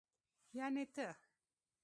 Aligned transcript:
يعنې 0.57 0.83
ته. 0.95 1.07